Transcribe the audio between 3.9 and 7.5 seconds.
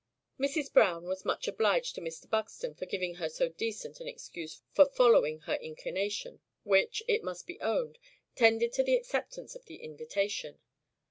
an excuse for following her inclination, which, it must